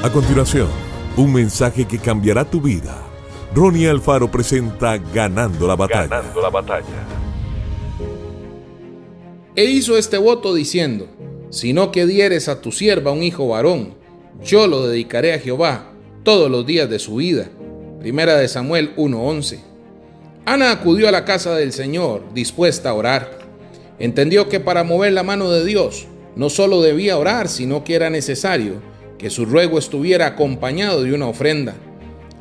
A 0.00 0.12
continuación, 0.12 0.68
un 1.16 1.32
mensaje 1.32 1.84
que 1.84 1.98
cambiará 1.98 2.48
tu 2.48 2.60
vida. 2.60 3.02
Ronnie 3.52 3.88
Alfaro 3.88 4.30
presenta 4.30 4.96
Ganando 4.96 5.66
la 5.66 5.74
batalla. 5.74 6.06
Ganando 6.06 6.40
la 6.40 6.50
batalla. 6.50 6.84
E 9.56 9.64
hizo 9.64 9.98
este 9.98 10.16
voto 10.16 10.54
diciendo, 10.54 11.08
si 11.50 11.72
no 11.72 11.90
que 11.90 12.06
dieres 12.06 12.48
a 12.48 12.60
tu 12.60 12.70
sierva 12.70 13.10
un 13.10 13.24
hijo 13.24 13.48
varón, 13.48 13.96
yo 14.40 14.68
lo 14.68 14.86
dedicaré 14.86 15.34
a 15.34 15.40
Jehová 15.40 15.90
todos 16.22 16.48
los 16.48 16.64
días 16.64 16.88
de 16.88 17.00
su 17.00 17.16
vida. 17.16 17.48
Primera 17.98 18.36
de 18.36 18.46
Samuel 18.46 18.94
1:11. 18.96 19.58
Ana 20.44 20.70
acudió 20.70 21.08
a 21.08 21.12
la 21.12 21.24
casa 21.24 21.56
del 21.56 21.72
Señor 21.72 22.22
dispuesta 22.32 22.90
a 22.90 22.94
orar. 22.94 23.40
Entendió 23.98 24.48
que 24.48 24.60
para 24.60 24.84
mover 24.84 25.12
la 25.12 25.24
mano 25.24 25.50
de 25.50 25.64
Dios 25.64 26.06
no 26.36 26.50
solo 26.50 26.82
debía 26.82 27.18
orar, 27.18 27.48
sino 27.48 27.82
que 27.82 27.96
era 27.96 28.10
necesario 28.10 28.74
que 29.18 29.30
su 29.30 29.44
ruego 29.44 29.78
estuviera 29.78 30.26
acompañado 30.26 31.02
de 31.02 31.12
una 31.12 31.26
ofrenda. 31.26 31.74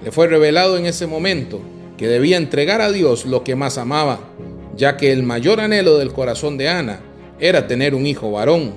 Le 0.04 0.12
fue 0.12 0.28
revelado 0.28 0.78
en 0.78 0.86
ese 0.86 1.08
momento 1.08 1.60
que 1.98 2.08
debía 2.08 2.38
entregar 2.38 2.82
a 2.82 2.92
Dios 2.92 3.26
lo 3.26 3.44
que 3.44 3.56
más 3.56 3.78
amaba, 3.78 4.20
ya 4.76 4.96
que 4.96 5.12
el 5.12 5.24
mayor 5.24 5.60
anhelo 5.60 5.98
del 5.98 6.14
corazón 6.14 6.58
de 6.58 6.70
Ana 6.70 7.00
era 7.40 7.68
tener 7.68 7.96
un 7.96 8.06
hijo 8.06 8.32
varón. 8.32 8.74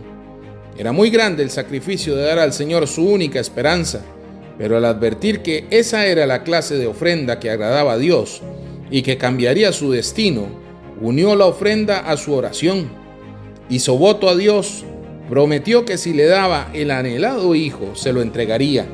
Era 0.79 0.93
muy 0.93 1.11
grande 1.11 1.43
el 1.43 1.51
sacrificio 1.51 2.17
de 2.17 2.25
dar 2.25 2.39
al 2.39 2.55
Señor 2.55 2.87
su 2.87 3.07
única 3.07 3.39
esperanza, 3.39 4.01
pero 4.57 4.79
al 4.79 4.85
advertir 4.87 5.41
que 5.41 5.67
esa 5.71 6.07
era 6.07 6.27
la 6.27 6.43
clase 6.43 6.77
de 6.77 6.87
ofrenda 6.87 7.39
que 7.39 7.51
agradaba 7.51 7.93
a 7.93 7.99
Dios 7.99 8.41
y 8.91 9.03
que 9.03 9.19
cambiaría 9.19 9.73
su 9.73 9.91
destino, 9.91 10.47
unió 11.01 11.37
la 11.37 11.47
ofrenda 11.47 11.99
a 11.99 12.17
su 12.17 12.33
oración. 12.33 12.91
Hizo 13.69 13.97
voto 13.99 14.29
a 14.29 14.37
Dios 14.37 14.85
prometió 15.31 15.85
que 15.85 15.97
si 15.97 16.13
le 16.13 16.27
daba 16.27 16.71
el 16.75 16.91
anhelado 16.91 17.55
hijo, 17.55 17.95
se 17.95 18.13
lo 18.13 18.21
entregaría. 18.21 18.85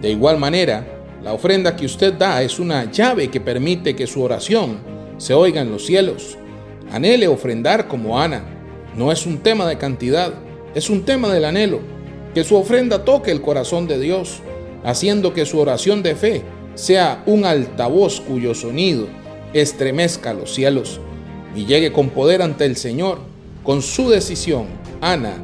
De 0.00 0.08
igual 0.08 0.38
manera, 0.38 0.86
la 1.20 1.32
ofrenda 1.32 1.74
que 1.74 1.84
usted 1.84 2.14
da 2.14 2.42
es 2.42 2.60
una 2.60 2.90
llave 2.92 3.28
que 3.28 3.40
permite 3.40 3.96
que 3.96 4.06
su 4.06 4.22
oración 4.22 4.78
se 5.18 5.34
oiga 5.34 5.62
en 5.62 5.72
los 5.72 5.84
cielos. 5.84 6.38
Anhele 6.92 7.26
ofrendar 7.26 7.88
como 7.88 8.20
Ana. 8.20 8.44
No 8.96 9.10
es 9.10 9.26
un 9.26 9.38
tema 9.38 9.66
de 9.66 9.76
cantidad, 9.76 10.32
es 10.76 10.88
un 10.88 11.04
tema 11.04 11.32
del 11.32 11.44
anhelo. 11.44 11.80
Que 12.34 12.44
su 12.44 12.54
ofrenda 12.54 13.04
toque 13.04 13.32
el 13.32 13.42
corazón 13.42 13.88
de 13.88 13.98
Dios, 13.98 14.42
haciendo 14.84 15.34
que 15.34 15.44
su 15.44 15.58
oración 15.58 16.04
de 16.04 16.14
fe 16.14 16.42
sea 16.76 17.24
un 17.26 17.44
altavoz 17.44 18.20
cuyo 18.20 18.54
sonido 18.54 19.08
estremezca 19.52 20.34
los 20.34 20.54
cielos 20.54 21.00
y 21.56 21.64
llegue 21.66 21.90
con 21.90 22.10
poder 22.10 22.42
ante 22.42 22.64
el 22.64 22.76
Señor. 22.76 23.18
Con 23.64 23.82
su 23.82 24.10
decisión, 24.10 24.66
Ana 25.00 25.34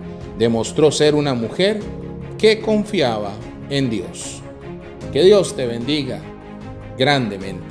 demostró 0.41 0.91
ser 0.91 1.15
una 1.15 1.35
mujer 1.35 1.81
que 2.39 2.63
confiaba 2.63 3.35
en 3.69 3.91
Dios. 3.91 4.41
Que 5.13 5.23
Dios 5.23 5.55
te 5.55 5.67
bendiga 5.67 6.19
grandemente. 6.97 7.67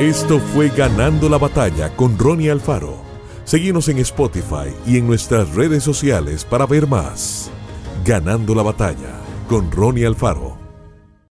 Esto 0.00 0.40
fue 0.40 0.68
Ganando 0.68 1.28
la 1.28 1.38
Batalla 1.38 1.94
con 1.94 2.18
Ronnie 2.18 2.50
Alfaro. 2.50 2.96
Seguimos 3.44 3.88
en 3.88 3.98
Spotify 3.98 4.74
y 4.84 4.98
en 4.98 5.06
nuestras 5.06 5.54
redes 5.54 5.84
sociales 5.84 6.44
para 6.44 6.66
ver 6.66 6.88
más. 6.88 7.48
Ganando 8.04 8.52
la 8.52 8.64
Batalla 8.64 9.20
con 9.48 9.70
Ronnie 9.70 10.04
Alfaro. 10.04 10.55